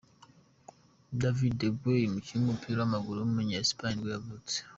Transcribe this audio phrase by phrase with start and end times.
[1.21, 4.55] David de Gea, umukinnyi w’umupira w’amaguru w’umunya Espagne nibwo yavutse.